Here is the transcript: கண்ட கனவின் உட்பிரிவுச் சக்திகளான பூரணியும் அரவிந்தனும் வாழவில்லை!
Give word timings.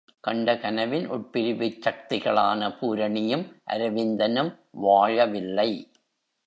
கண்ட 0.23 0.57
கனவின் 0.57 1.05
உட்பிரிவுச் 1.09 1.77
சக்திகளான 1.81 2.71
பூரணியும் 2.79 3.45
அரவிந்தனும் 3.67 4.51
வாழவில்லை! 4.81 5.71